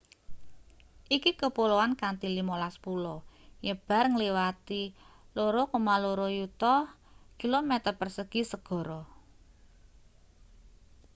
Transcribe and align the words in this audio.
iki 1.15 1.31
kepuloan 1.41 1.91
kanthi 2.01 2.27
15 2.37 2.83
pulo 2.85 3.15
nyebar 3.63 4.05
ngliwati 4.13 4.81
2,2 5.35 6.39
yuta 6.39 6.73
km2 7.39 8.41
segara 8.51 8.99